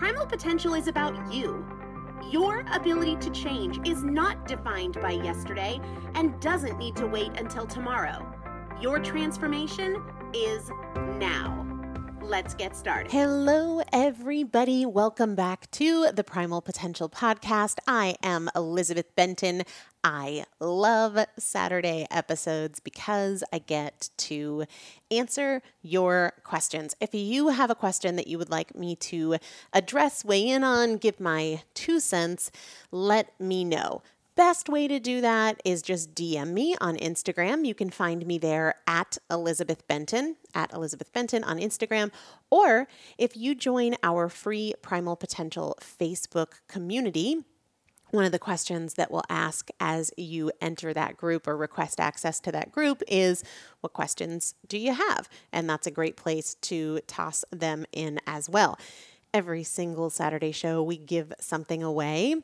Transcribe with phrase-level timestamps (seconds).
[0.00, 1.62] Primal potential is about you.
[2.30, 5.78] Your ability to change is not defined by yesterday
[6.14, 8.26] and doesn't need to wait until tomorrow.
[8.80, 10.02] Your transformation
[10.32, 10.70] is
[11.18, 11.69] now.
[12.30, 13.10] Let's get started.
[13.10, 14.86] Hello, everybody.
[14.86, 17.78] Welcome back to the Primal Potential Podcast.
[17.88, 19.64] I am Elizabeth Benton.
[20.04, 24.64] I love Saturday episodes because I get to
[25.10, 26.94] answer your questions.
[27.00, 29.38] If you have a question that you would like me to
[29.72, 32.52] address, weigh in on, give my two cents,
[32.92, 34.02] let me know
[34.36, 37.66] best way to do that is just DM me on Instagram.
[37.66, 42.10] You can find me there at Elizabeth Benton, at Elizabeth Benton on Instagram.
[42.50, 42.88] Or
[43.18, 47.44] if you join our free Primal Potential Facebook community,
[48.10, 52.40] one of the questions that we'll ask as you enter that group or request access
[52.40, 53.44] to that group is
[53.80, 55.28] what questions do you have?
[55.52, 58.78] And that's a great place to toss them in as well.
[59.32, 62.36] Every single Saturday show, we give something away.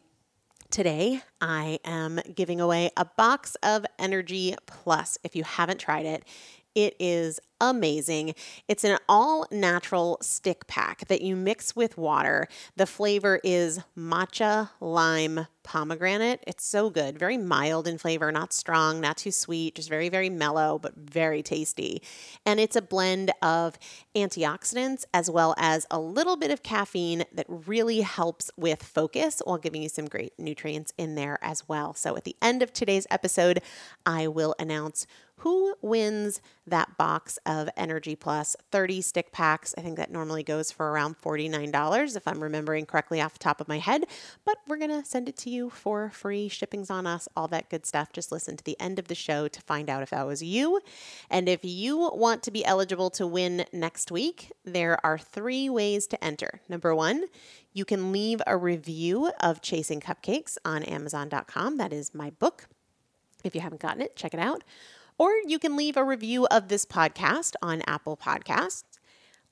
[0.71, 5.17] Today, I am giving away a box of Energy Plus.
[5.23, 6.25] If you haven't tried it,
[6.77, 8.35] it is amazing.
[8.69, 12.49] It's an all natural stick pack that you mix with water.
[12.77, 16.45] The flavor is matcha lime pomegranate.
[16.47, 20.31] It's so good, very mild in flavor, not strong, not too sweet, just very, very
[20.31, 22.03] mellow, but very tasty.
[22.45, 23.79] And it's a blend of
[24.15, 29.59] antioxidants as well as a little bit of caffeine that really helps with focus while
[29.59, 31.95] giving you some great nutrients in there as well.
[31.95, 33.61] So at the end of today's episode,
[34.05, 35.07] I will announce
[35.39, 39.75] who wins that box of Energy Plus 30 stick packs.
[39.77, 43.61] I think that normally goes for around $49 if I'm remembering correctly off the top
[43.61, 44.07] of my head,
[44.45, 46.49] but we're going to send it to you for free.
[46.49, 48.13] Shipping's on us, all that good stuff.
[48.13, 50.81] Just listen to the end of the show to find out if that was you.
[51.31, 56.07] And if you want to be eligible to win next week, there are three ways
[56.09, 56.61] to enter.
[56.69, 57.27] Number one,
[57.73, 61.77] you can leave a review of Chasing Cupcakes on Amazon.com.
[61.77, 62.69] That is my book.
[63.45, 64.65] If you haven't gotten it, check it out.
[65.19, 68.85] Or you can leave a review of this podcast on Apple Podcasts.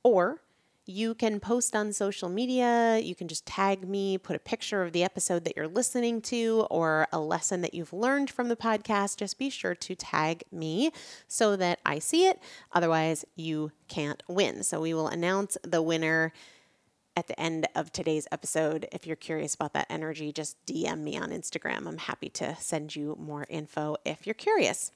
[0.03, 0.41] Or
[0.87, 2.99] you can post on social media.
[2.99, 6.67] You can just tag me, put a picture of the episode that you're listening to
[6.71, 9.17] or a lesson that you've learned from the podcast.
[9.17, 10.93] Just be sure to tag me
[11.27, 12.39] so that I see it.
[12.73, 14.63] Otherwise, you can't win.
[14.63, 16.35] So we will announce the winner
[17.17, 18.87] at the end of today's episode.
[18.93, 21.87] If you're curious about that energy, just DM me on Instagram.
[21.87, 24.93] I'm happy to send you more info if you're curious.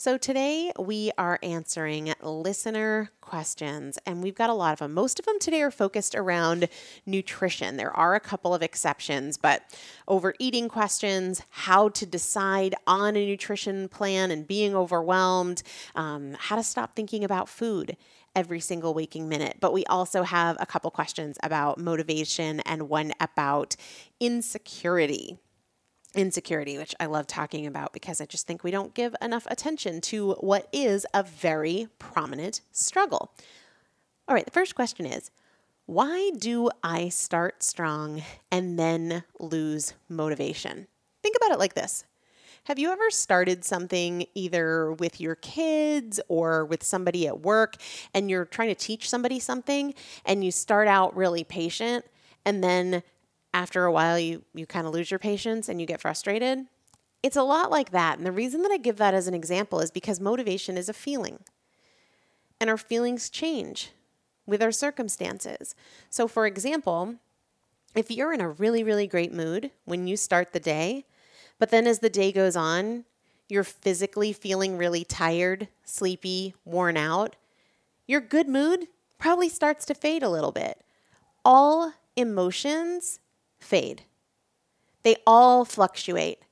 [0.00, 4.94] So, today we are answering listener questions, and we've got a lot of them.
[4.94, 6.70] Most of them today are focused around
[7.04, 7.76] nutrition.
[7.76, 9.62] There are a couple of exceptions, but
[10.08, 15.62] overeating questions, how to decide on a nutrition plan and being overwhelmed,
[15.94, 17.98] um, how to stop thinking about food
[18.34, 19.58] every single waking minute.
[19.60, 23.76] But we also have a couple questions about motivation and one about
[24.18, 25.36] insecurity
[26.14, 30.00] insecurity, which I love talking about because I just think we don't give enough attention
[30.02, 33.32] to what is a very prominent struggle.
[34.28, 35.30] All right, the first question is
[35.86, 40.86] why do I start strong and then lose motivation?
[41.22, 42.04] Think about it like this.
[42.64, 47.76] Have you ever started something either with your kids or with somebody at work
[48.14, 52.04] and you're trying to teach somebody something and you start out really patient
[52.44, 53.02] and then
[53.52, 56.66] after a while you you kind of lose your patience and you get frustrated.
[57.22, 58.18] It's a lot like that.
[58.18, 60.94] And the reason that I give that as an example is because motivation is a
[60.94, 61.40] feeling.
[62.60, 63.90] And our feelings change
[64.46, 65.74] with our circumstances.
[66.08, 67.16] So for example,
[67.94, 71.04] if you're in a really really great mood when you start the day,
[71.58, 73.04] but then as the day goes on,
[73.48, 77.36] you're physically feeling really tired, sleepy, worn out,
[78.06, 78.86] your good mood
[79.18, 80.80] probably starts to fade a little bit.
[81.44, 83.20] All emotions
[83.60, 84.02] fade.
[85.02, 86.42] They all fluctuate.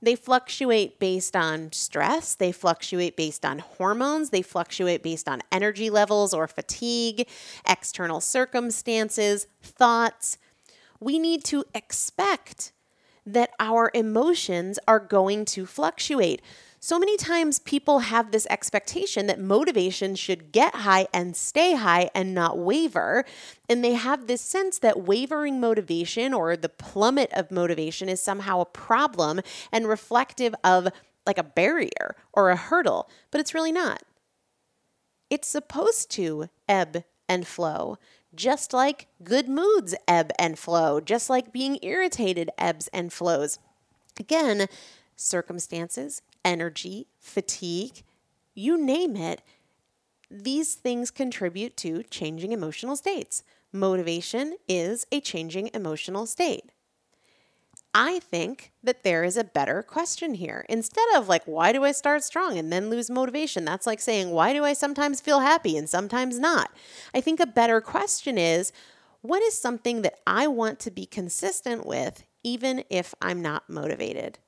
[0.00, 5.90] They fluctuate based on stress, they fluctuate based on hormones, they fluctuate based on energy
[5.90, 7.28] levels or fatigue,
[7.68, 10.38] external circumstances, thoughts.
[10.98, 12.72] We need to expect
[13.24, 16.42] that our emotions are going to fluctuate.
[16.84, 22.10] So many times people have this expectation that motivation should get high and stay high
[22.12, 23.24] and not waver.
[23.68, 28.60] And they have this sense that wavering motivation or the plummet of motivation is somehow
[28.60, 30.88] a problem and reflective of
[31.24, 34.02] like a barrier or a hurdle, but it's really not.
[35.30, 37.96] It's supposed to ebb and flow,
[38.34, 43.60] just like good moods ebb and flow, just like being irritated ebbs and flows.
[44.18, 44.66] Again,
[45.14, 48.02] circumstances, energy, fatigue,
[48.54, 49.42] you name it.
[50.30, 53.42] These things contribute to changing emotional states.
[53.72, 56.72] Motivation is a changing emotional state.
[57.94, 60.64] I think that there is a better question here.
[60.68, 63.64] Instead of like, why do I start strong and then lose motivation?
[63.66, 66.70] That's like saying, why do I sometimes feel happy and sometimes not?
[67.14, 68.72] I think a better question is,
[69.20, 74.38] what is something that I want to be consistent with, even if I'm not motivated?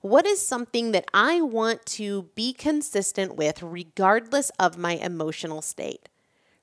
[0.00, 6.08] What is something that I want to be consistent with, regardless of my emotional state?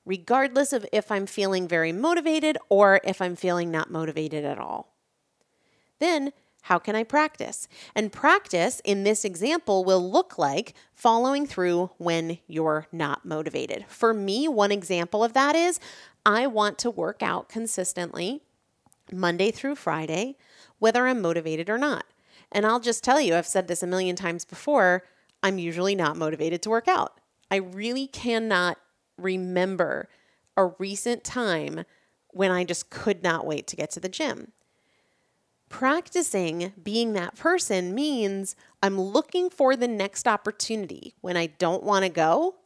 [0.04, 4.92] Regardless of if I'm feeling very motivated or if I'm feeling not motivated at all.
[6.00, 7.68] Then, how can I practice?
[7.94, 13.84] And practice in this example will look like following through when you're not motivated.
[13.86, 15.78] For me, one example of that is
[16.26, 18.42] I want to work out consistently
[19.12, 20.36] Monday through Friday,
[20.80, 22.04] whether I'm motivated or not.
[22.52, 25.04] And I'll just tell you, I've said this a million times before,
[25.42, 27.20] I'm usually not motivated to work out.
[27.50, 28.78] I really cannot
[29.16, 30.08] remember
[30.56, 31.84] a recent time
[32.32, 34.52] when I just could not wait to get to the gym.
[35.68, 41.14] Practicing being that person means I'm looking for the next opportunity.
[41.20, 42.56] When I don't want to go,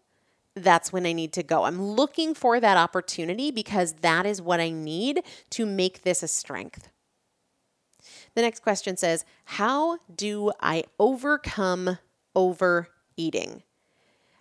[0.54, 1.64] that's when I need to go.
[1.64, 6.28] I'm looking for that opportunity because that is what I need to make this a
[6.28, 6.90] strength.
[8.34, 11.98] The next question says, How do I overcome
[12.34, 13.62] overeating?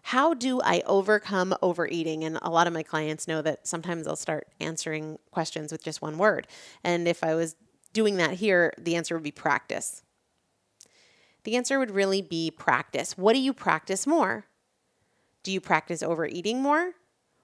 [0.03, 2.23] How do I overcome overeating?
[2.23, 6.01] And a lot of my clients know that sometimes I'll start answering questions with just
[6.01, 6.47] one word.
[6.83, 7.55] And if I was
[7.93, 10.03] doing that here, the answer would be practice.
[11.43, 13.17] The answer would really be practice.
[13.17, 14.45] What do you practice more?
[15.43, 16.93] Do you practice overeating more?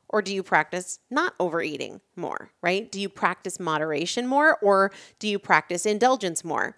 [0.10, 2.90] Or do you practice not overeating more, right?
[2.90, 6.78] Do you practice moderation more or do you practice indulgence more?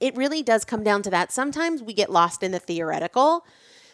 [0.00, 1.30] It really does come down to that.
[1.30, 3.44] Sometimes we get lost in the theoretical.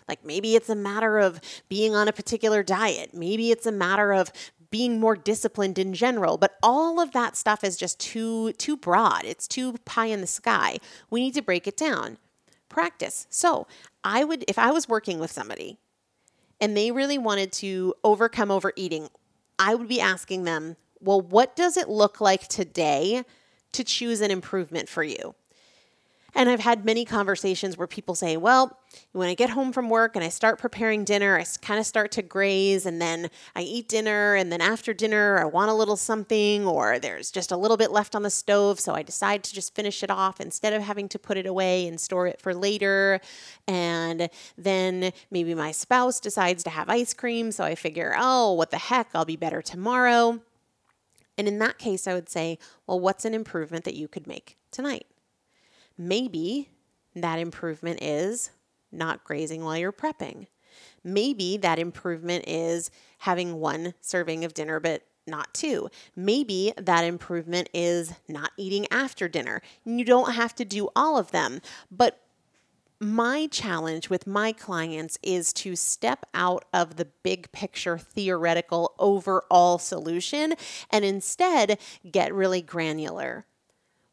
[0.09, 3.13] Like maybe it's a matter of being on a particular diet.
[3.13, 4.33] Maybe it's a matter of
[4.71, 9.25] being more disciplined in general but all of that stuff is just too too broad
[9.25, 10.79] it's too pie in the sky
[11.11, 12.19] we need to break it down
[12.69, 13.67] practice so
[14.03, 15.79] i would if i was working with somebody
[16.61, 19.09] and they really wanted to overcome overeating.
[19.59, 23.23] I would be asking them well what does it look like today
[23.73, 25.35] to choose an improvement for you
[26.37, 28.79] and I've had many conversations where people say, well,
[29.13, 32.13] when I get home from work and I start preparing dinner, I kind of start
[32.13, 34.35] to graze and then I eat dinner.
[34.35, 37.91] And then after dinner, I want a little something, or there's just a little bit
[37.91, 38.79] left on the stove.
[38.79, 41.87] So I decide to just finish it off instead of having to put it away
[41.89, 43.19] and store it for later.
[43.67, 44.29] And
[44.59, 47.51] then maybe my spouse decides to have ice cream.
[47.51, 50.41] So I figure, oh, what the heck, I'll be better tomorrow.
[51.39, 54.59] And in that case, I would say, well, what's an improvement that you could make
[54.71, 55.07] tonight?
[55.99, 56.69] Maybe
[57.15, 58.51] that improvement is
[58.93, 60.47] not grazing while you're prepping.
[61.03, 65.89] Maybe that improvement is having one serving of dinner, but not two.
[66.15, 69.63] Maybe that improvement is not eating after dinner.
[69.85, 71.61] You don't have to do all of them,
[71.91, 72.21] but
[72.99, 79.79] my challenge with my clients is to step out of the big picture theoretical overall
[79.79, 80.55] solution
[80.91, 81.79] and instead
[82.11, 83.45] get really granular.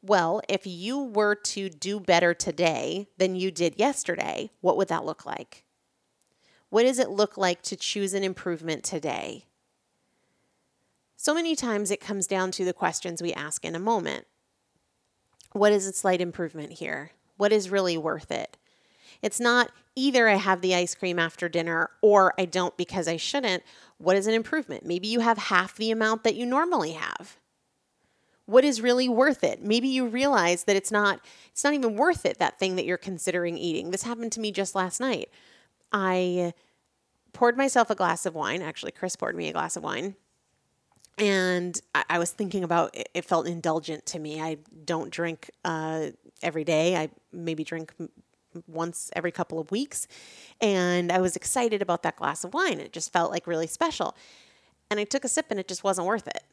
[0.06, 5.06] Well, if you were to do better today than you did yesterday, what would that
[5.06, 5.64] look like?
[6.70, 9.46] What does it look like to choose an improvement today?
[11.16, 14.26] So many times it comes down to the questions we ask in a moment.
[15.54, 17.12] What is a slight improvement here?
[17.38, 18.58] What is really worth it?
[19.22, 23.16] It's not either I have the ice cream after dinner or I don't because I
[23.16, 23.64] shouldn't.
[24.00, 24.86] What is an improvement?
[24.86, 27.38] Maybe you have half the amount that you normally have
[28.46, 29.62] what is really worth it?
[29.64, 31.22] Maybe you realize that it's not
[31.52, 33.92] it's not even worth it that thing that you're considering eating.
[33.92, 35.30] This happened to me just last night.
[35.92, 36.54] I
[37.32, 38.62] poured myself a glass of wine.
[38.62, 40.16] Actually chris poured me a glass of wine.
[41.18, 44.42] And I, I was thinking about it, it, felt indulgent to me.
[44.42, 46.08] I don't drink uh,
[46.42, 46.96] every day.
[46.96, 47.94] I maybe drink
[48.68, 50.08] once every couple of weeks.
[50.60, 52.80] And i was excited about that glass of wine.
[52.80, 54.18] It just felt like really special.
[54.90, 56.44] And i took a sip and it just wasn't worth it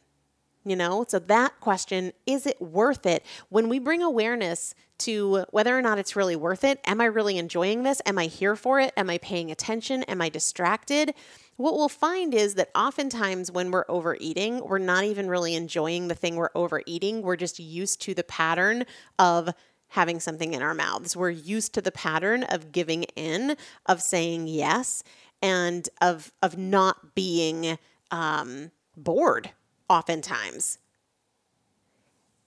[0.65, 3.25] you know, so that question is it worth it?
[3.49, 7.39] When we bring awareness to whether or not it's really worth it, am I really
[7.39, 8.03] enjoying this?
[8.05, 8.93] Am I here for it?
[8.97, 10.03] Am I paying attention?
[10.05, 11.15] Am I distracted?
[11.57, 16.15] What we'll find is that oftentimes when we're overeating, we're not even really enjoying the
[16.15, 17.23] thing we're overeating.
[17.23, 18.85] We're just used to the pattern
[19.19, 19.51] of
[19.89, 21.17] having something in our mouths.
[21.17, 25.03] We're used to the pattern of giving in, of saying yes,
[25.43, 27.79] and of of not being
[28.11, 29.51] um, bored
[29.91, 30.79] oftentimes.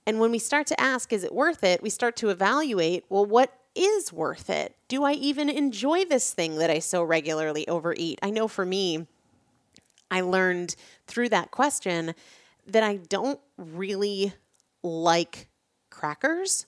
[0.07, 1.83] And when we start to ask, is it worth it?
[1.83, 4.75] We start to evaluate, well, what is worth it?
[4.87, 8.19] Do I even enjoy this thing that I so regularly overeat?
[8.23, 9.07] I know for me,
[10.11, 10.75] I learned
[11.07, 12.15] through that question
[12.67, 14.33] that I don't really
[14.83, 15.49] like
[15.89, 16.65] crackers.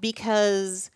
[0.00, 0.90] because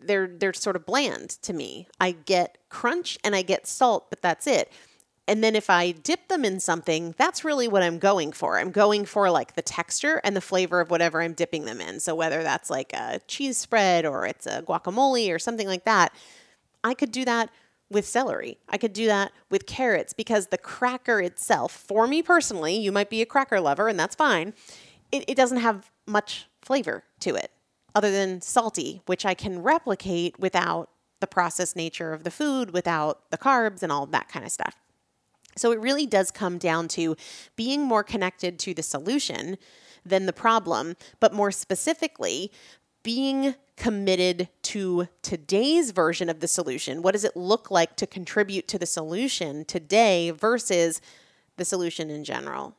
[0.00, 1.88] they're they're sort of bland to me.
[2.00, 4.70] I get crunch and I get salt, but that's it.
[5.28, 8.58] And then if I dip them in something, that's really what I'm going for.
[8.58, 12.00] I'm going for like the texture and the flavor of whatever I'm dipping them in.
[12.00, 16.12] So whether that's like a cheese spread or it's a guacamole or something like that,
[16.82, 17.50] I could do that
[17.88, 18.58] with celery.
[18.68, 23.10] I could do that with carrots because the cracker itself, for me personally, you might
[23.10, 24.54] be a cracker lover and that's fine,
[25.12, 27.52] it, it doesn't have much flavor to it
[27.94, 30.88] other than salty, which I can replicate without
[31.20, 34.76] the processed nature of the food, without the carbs and all that kind of stuff.
[35.56, 37.16] So it really does come down to
[37.56, 39.58] being more connected to the solution
[40.04, 42.50] than the problem, but more specifically,
[43.02, 47.02] being committed to today's version of the solution.
[47.02, 51.00] What does it look like to contribute to the solution today versus
[51.56, 52.76] the solution in general?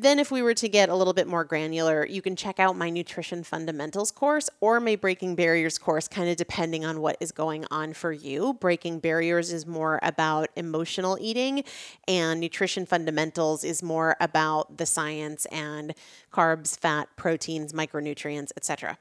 [0.00, 2.74] Then, if we were to get a little bit more granular, you can check out
[2.74, 7.32] my Nutrition Fundamentals course or my Breaking Barriers course, kind of depending on what is
[7.32, 8.54] going on for you.
[8.54, 11.64] Breaking Barriers is more about emotional eating,
[12.08, 15.92] and Nutrition Fundamentals is more about the science and
[16.32, 18.96] carbs, fat, proteins, micronutrients, etc.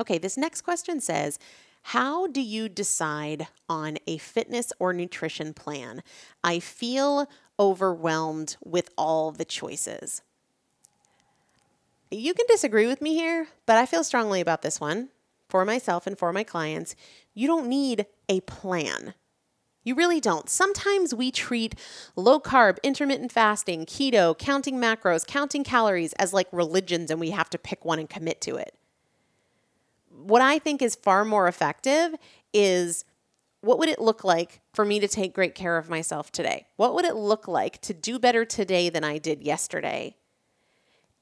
[0.00, 1.38] Okay, this next question says,
[1.82, 6.02] how do you decide on a fitness or nutrition plan?
[6.42, 7.28] I feel
[7.62, 10.20] overwhelmed with all the choices.
[12.10, 15.10] You can disagree with me here, but I feel strongly about this one
[15.48, 16.96] for myself and for my clients.
[17.34, 19.14] You don't need a plan.
[19.84, 20.50] You really don't.
[20.50, 21.76] Sometimes we treat
[22.16, 27.48] low carb, intermittent fasting, keto, counting macros, counting calories as like religions and we have
[27.50, 28.74] to pick one and commit to it.
[30.10, 32.16] What I think is far more effective
[32.52, 33.04] is
[33.60, 36.66] what would it look like for me to take great care of myself today?
[36.76, 40.16] What would it look like to do better today than I did yesterday?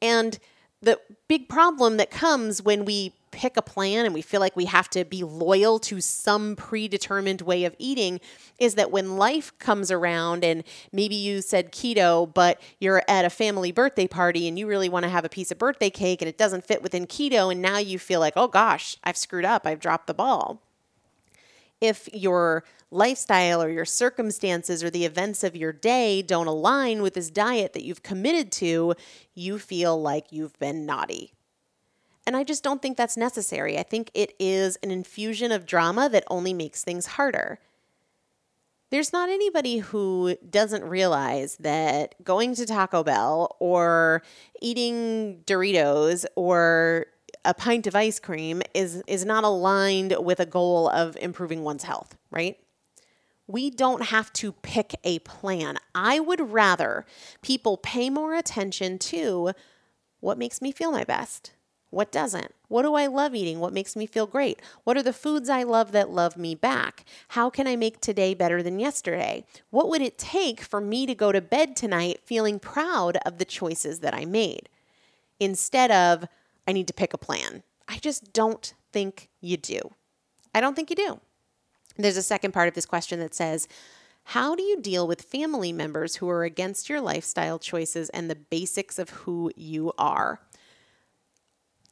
[0.00, 0.38] And
[0.82, 4.64] the big problem that comes when we pick a plan and we feel like we
[4.64, 8.18] have to be loyal to some predetermined way of eating
[8.58, 13.30] is that when life comes around and maybe you said keto, but you're at a
[13.30, 16.28] family birthday party and you really want to have a piece of birthday cake and
[16.28, 19.66] it doesn't fit within keto, and now you feel like, oh gosh, I've screwed up,
[19.66, 20.60] I've dropped the ball
[21.80, 27.14] if your lifestyle or your circumstances or the events of your day don't align with
[27.14, 28.94] this diet that you've committed to,
[29.34, 31.32] you feel like you've been naughty.
[32.26, 33.78] And I just don't think that's necessary.
[33.78, 37.58] I think it is an infusion of drama that only makes things harder.
[38.90, 44.22] There's not anybody who doesn't realize that going to Taco Bell or
[44.60, 47.06] eating Doritos or
[47.44, 51.84] a pint of ice cream is is not aligned with a goal of improving one's
[51.84, 52.58] health, right?
[53.50, 55.76] We don't have to pick a plan.
[55.92, 57.04] I would rather
[57.42, 59.52] people pay more attention to
[60.20, 61.52] what makes me feel my best.
[61.90, 62.54] What doesn't?
[62.68, 63.58] What do I love eating?
[63.58, 64.62] What makes me feel great?
[64.84, 67.04] What are the foods I love that love me back?
[67.30, 69.44] How can I make today better than yesterday?
[69.70, 73.44] What would it take for me to go to bed tonight feeling proud of the
[73.44, 74.68] choices that I made?
[75.40, 76.28] Instead of,
[76.68, 77.64] I need to pick a plan.
[77.88, 79.80] I just don't think you do.
[80.54, 81.20] I don't think you do.
[82.00, 83.68] There's a second part of this question that says,
[84.24, 88.36] how do you deal with family members who are against your lifestyle choices and the
[88.36, 90.40] basics of who you are?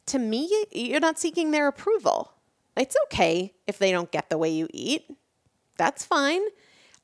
[0.06, 2.32] To me, you're not seeking their approval.
[2.76, 5.10] It's okay if they don't get the way you eat.
[5.76, 6.42] That's fine.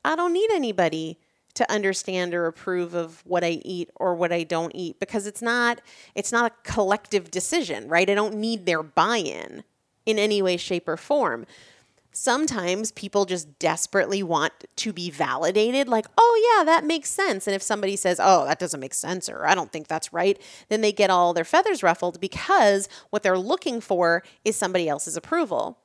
[0.05, 1.19] I don't need anybody
[1.55, 5.41] to understand or approve of what I eat or what I don't eat because it's
[5.41, 5.81] not
[6.15, 8.11] it's not a collective decision, right?
[8.11, 9.65] I don't need their buy-in
[10.05, 11.47] in any way shape or form.
[12.17, 17.57] Sometimes people just desperately want to be validated like, "Oh yeah, that makes sense." And
[17.57, 20.81] if somebody says, "Oh, that doesn't make sense," or "I don't think that's right," then
[20.81, 25.79] they get all their feathers ruffled because what they're looking for is somebody else's approval.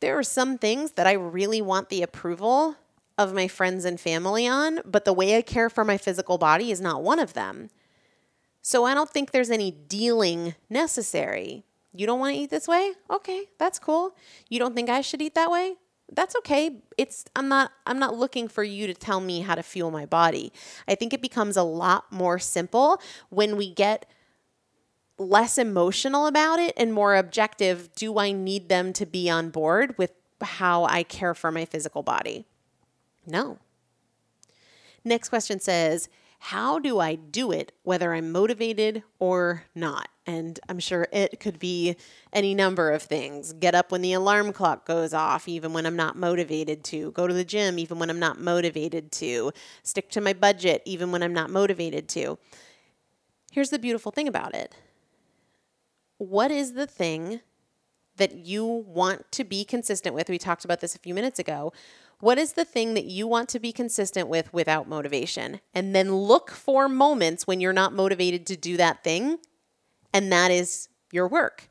[0.00, 2.74] There are some things that I really want the approval
[3.16, 6.72] of my friends and family on, but the way I care for my physical body
[6.72, 7.70] is not one of them.
[8.60, 11.64] So I don't think there's any dealing necessary.
[11.94, 12.92] You don't want to eat this way?
[13.08, 14.16] Okay, that's cool.
[14.48, 15.76] You don't think I should eat that way?
[16.12, 16.82] That's okay.
[16.98, 20.04] It's I'm not I'm not looking for you to tell me how to fuel my
[20.04, 20.52] body.
[20.86, 24.06] I think it becomes a lot more simple when we get
[25.18, 27.94] less emotional about it and more objective.
[27.94, 32.02] Do I need them to be on board with how I care for my physical
[32.02, 32.44] body?
[33.26, 33.58] No.
[35.04, 40.08] Next question says, How do I do it whether I'm motivated or not?
[40.26, 41.96] And I'm sure it could be
[42.32, 43.52] any number of things.
[43.52, 47.12] Get up when the alarm clock goes off, even when I'm not motivated to.
[47.12, 49.52] Go to the gym, even when I'm not motivated to.
[49.82, 52.38] Stick to my budget, even when I'm not motivated to.
[53.52, 54.74] Here's the beautiful thing about it
[56.18, 57.40] what is the thing
[58.16, 60.28] that you want to be consistent with?
[60.28, 61.72] We talked about this a few minutes ago.
[62.20, 65.60] What is the thing that you want to be consistent with without motivation?
[65.74, 69.38] And then look for moments when you're not motivated to do that thing,
[70.14, 71.68] and that is your work.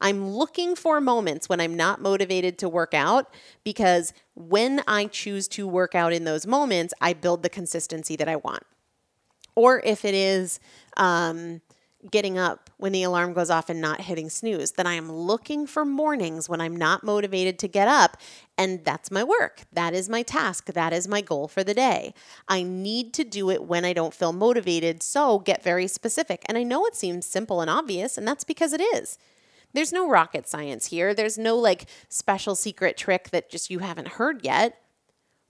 [0.00, 3.32] I'm looking for moments when I'm not motivated to work out
[3.64, 8.28] because when I choose to work out in those moments, I build the consistency that
[8.28, 8.64] I want.
[9.54, 10.60] Or if it is
[10.98, 11.62] um,
[12.10, 15.66] getting up when the alarm goes off and not hitting snooze, then I am looking
[15.66, 18.18] for mornings when I'm not motivated to get up.
[18.58, 19.62] And that's my work.
[19.72, 20.66] That is my task.
[20.66, 22.12] That is my goal for the day.
[22.48, 25.02] I need to do it when I don't feel motivated.
[25.02, 26.44] So get very specific.
[26.46, 29.18] And I know it seems simple and obvious, and that's because it is.
[29.72, 31.14] There's no rocket science here.
[31.14, 34.80] There's no like special secret trick that just you haven't heard yet.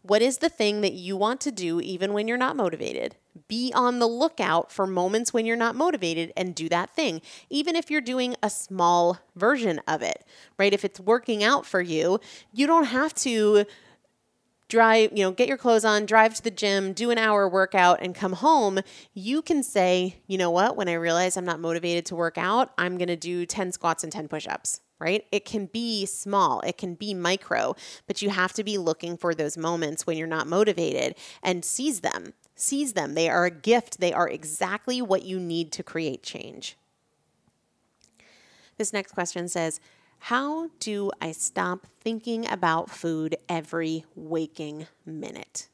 [0.07, 3.17] What is the thing that you want to do even when you're not motivated?
[3.49, 7.75] Be on the lookout for moments when you're not motivated and do that thing, even
[7.75, 10.25] if you're doing a small version of it,
[10.59, 10.73] right?
[10.73, 12.21] If it's working out for you,
[12.53, 13.65] you don't have to
[14.69, 17.99] drive, you know, get your clothes on, drive to the gym, do an hour workout,
[18.01, 18.81] and come home,
[19.13, 22.73] you can say, you know what, when I realize I'm not motivated to work out,
[22.79, 24.81] I'm going to do 10 squats and 10 push ups.
[24.99, 25.27] Right?
[25.31, 29.35] It can be small, it can be micro, but you have to be looking for
[29.35, 32.33] those moments when you're not motivated and seize them.
[32.55, 33.13] Seize them.
[33.13, 36.79] They are a gift, they are exactly what you need to create change.
[38.79, 39.81] This next question says,
[40.19, 45.69] how do I stop thinking about food every waking minute?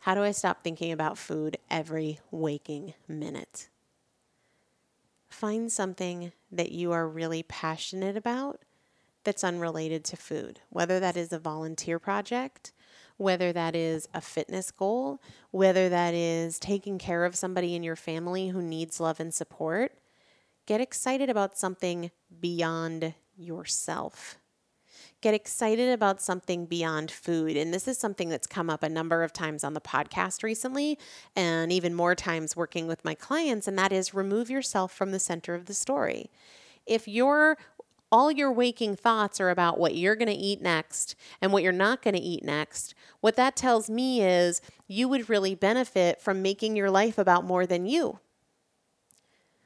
[0.00, 3.68] How do I stop thinking about food every waking minute?
[5.36, 8.62] Find something that you are really passionate about
[9.24, 12.72] that's unrelated to food, whether that is a volunteer project,
[13.18, 15.20] whether that is a fitness goal,
[15.50, 19.92] whether that is taking care of somebody in your family who needs love and support
[20.66, 24.36] Get excited about something beyond yourself.
[25.22, 27.56] Get excited about something beyond food.
[27.56, 30.98] And this is something that's come up a number of times on the podcast recently,
[31.34, 35.18] and even more times working with my clients, and that is remove yourself from the
[35.18, 36.30] center of the story.
[36.86, 37.56] If you're
[38.12, 41.72] all your waking thoughts are about what you're going to eat next and what you're
[41.72, 46.40] not going to eat next, what that tells me is you would really benefit from
[46.40, 48.20] making your life about more than you.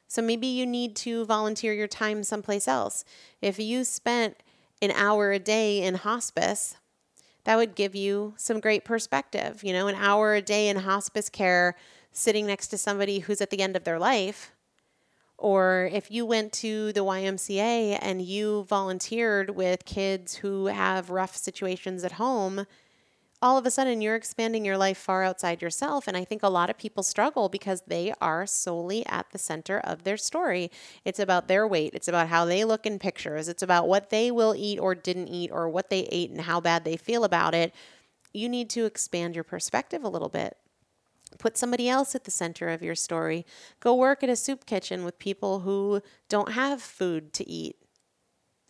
[0.08, 3.04] So maybe you need to volunteer your time someplace else.
[3.42, 4.42] If you spent
[4.82, 6.76] an hour a day in hospice,
[7.44, 9.62] that would give you some great perspective.
[9.62, 11.74] You know, an hour a day in hospice care
[12.12, 14.52] sitting next to somebody who's at the end of their life.
[15.38, 21.34] Or if you went to the YMCA and you volunteered with kids who have rough
[21.34, 22.66] situations at home,
[23.42, 26.07] all of a sudden you're expanding your life far outside yourself.
[26.07, 29.81] And I think a lot of people struggle because they are solely at the center
[29.81, 30.70] of their story.
[31.05, 34.31] It's about their weight, it's about how they look in pictures, it's about what they
[34.31, 37.55] will eat or didn't eat, or what they ate and how bad they feel about
[37.55, 37.74] it.
[38.33, 40.57] You need to expand your perspective a little bit.
[41.38, 43.46] Put somebody else at the center of your story.
[43.79, 47.76] Go work at a soup kitchen with people who don't have food to eat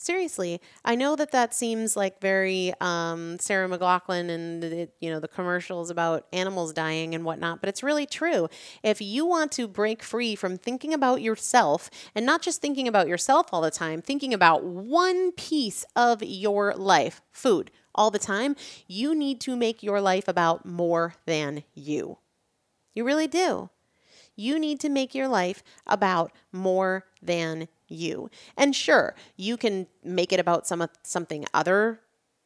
[0.02, 5.20] Seriously, I know that that seems like very um, Sarah McLachlan and the, you know
[5.20, 8.48] the commercials about animals dying and whatnot, but it's really true.
[8.82, 13.08] If you want to break free from thinking about yourself and not just thinking about
[13.08, 18.56] yourself all the time, thinking about one piece of your life, food, all the time,
[18.88, 22.16] you need to make your life about more than you.
[22.94, 23.68] You really do.
[24.34, 28.30] You need to make your life about more than you.
[28.56, 32.00] And sure, you can make it about some something other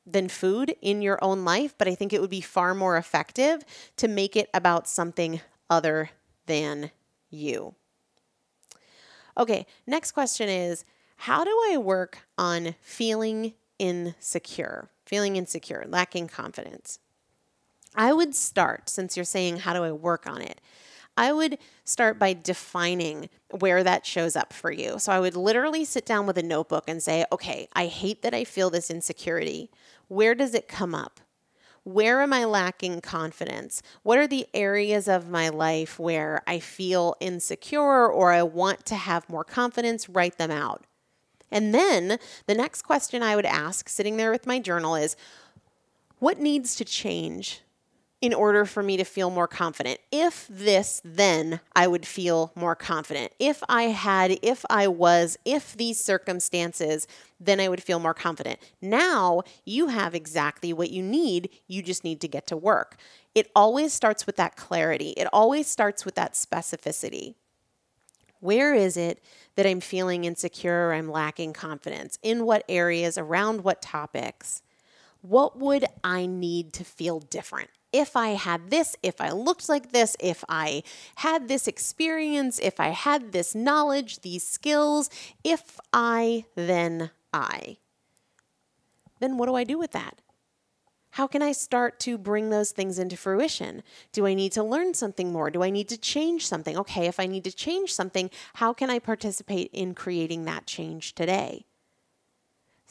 [0.07, 3.65] than food in your own life, but I think it would be far more effective
[3.97, 6.11] to make it about something other
[6.47, 6.91] than
[7.31, 7.75] you.
[9.37, 10.85] Okay, next question is
[11.17, 16.99] how do I work on feeling insecure, feeling insecure, lacking confidence?
[17.95, 20.61] I would start, since you're saying, how do I work on it?
[21.17, 24.99] I would start by defining where that shows up for you.
[24.99, 28.35] So I would literally sit down with a notebook and say, okay, I hate that
[28.35, 29.71] I feel this insecurity.
[30.09, 31.21] Where does it come up?
[31.85, 33.83] Where am I lacking confidence?
[34.03, 38.95] What are the areas of my life where I feel insecure or I want to
[38.95, 40.09] have more confidence?
[40.09, 40.85] Write them out.
[41.51, 45.15] And then the next question I would ask, sitting there with my journal, is
[46.19, 47.61] what needs to change
[48.25, 50.01] in order for me to feel more confident.
[50.11, 53.33] If this, then I would feel more confident.
[53.39, 57.07] If I had, if I was, if these circumstances,
[57.39, 58.61] then I would feel more confident.
[58.81, 61.51] Now you have exactly what you need.
[61.69, 62.97] You just need to get to work.
[63.35, 67.35] It always starts with that clarity, it always starts with that specificity.
[68.41, 69.23] Where is it
[69.57, 72.19] that I'm feeling insecure or I'm lacking confidence?
[72.23, 74.63] In what areas, around what topics?
[75.21, 77.69] What would I need to feel different?
[77.95, 80.83] If I had this, if I looked like this, if I
[81.15, 85.09] had this experience, if I had this knowledge, these skills,
[85.45, 87.77] if I, then I.
[89.21, 90.21] Then what do I do with that?
[91.11, 93.85] How can I start to bring those things into fruition?
[94.11, 95.49] Do I need to learn something more?
[95.49, 96.77] Do I need to change something?
[96.77, 101.15] Okay, if I need to change something, how can I participate in creating that change
[101.15, 101.65] today?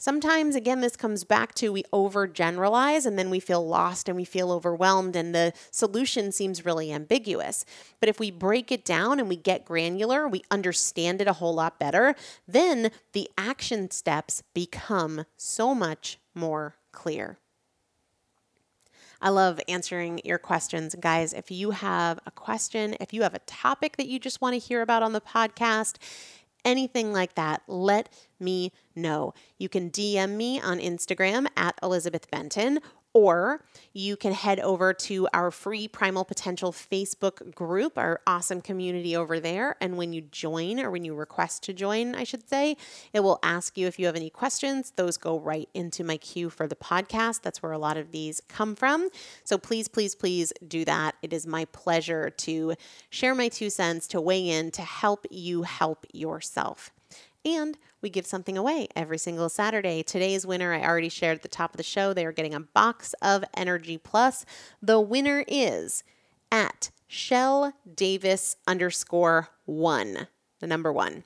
[0.04, 4.26] Sometimes, again, this comes back to we overgeneralize and then we feel lost and we
[4.26, 7.64] feel overwhelmed, and the solution seems really ambiguous.
[8.00, 11.54] But if we break it down and we get granular, we understand it a whole
[11.54, 12.14] lot better,
[12.46, 17.38] then the action steps become so much more clear.
[19.22, 20.94] I love answering your questions.
[21.00, 24.52] Guys, if you have a question, if you have a topic that you just want
[24.52, 25.96] to hear about on the podcast,
[26.64, 28.08] anything like that, let
[28.40, 29.34] me know.
[29.58, 32.80] You can DM me on Instagram at Elizabeth Benton
[33.14, 39.16] or you can head over to our free Primal Potential Facebook group, our awesome community
[39.16, 39.76] over there.
[39.80, 42.76] And when you join, or when you request to join, I should say,
[43.12, 44.92] it will ask you if you have any questions.
[44.96, 47.42] Those go right into my queue for the podcast.
[47.42, 49.08] That's where a lot of these come from.
[49.44, 51.14] So please, please, please do that.
[51.22, 52.74] It is my pleasure to
[53.10, 56.90] share my two cents, to weigh in, to help you help yourself.
[57.44, 60.02] And we give something away every single Saturday.
[60.02, 62.12] Today's winner, I already shared at the top of the show.
[62.12, 64.46] They are getting a box of Energy Plus.
[64.80, 66.04] The winner is
[66.50, 70.28] at Shell Davis underscore one,
[70.60, 71.24] the number one.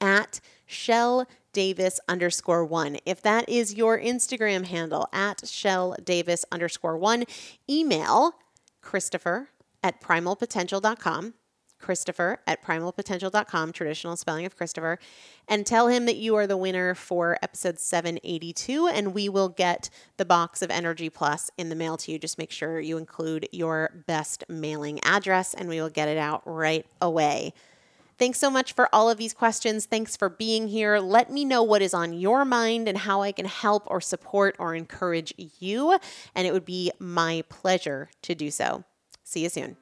[0.00, 2.98] At Shell Davis underscore one.
[3.04, 7.24] If that is your Instagram handle, at Shell Davis underscore one,
[7.68, 8.36] email
[8.80, 9.50] Christopher
[9.82, 11.34] at primalpotential.com.
[11.82, 14.98] Christopher at primalpotential.com, traditional spelling of Christopher,
[15.46, 19.90] and tell him that you are the winner for episode 782, and we will get
[20.16, 22.18] the box of Energy Plus in the mail to you.
[22.18, 26.42] Just make sure you include your best mailing address, and we will get it out
[26.46, 27.52] right away.
[28.18, 29.86] Thanks so much for all of these questions.
[29.86, 30.98] Thanks for being here.
[30.98, 34.54] Let me know what is on your mind and how I can help or support
[34.58, 35.98] or encourage you,
[36.34, 38.84] and it would be my pleasure to do so.
[39.24, 39.81] See you soon.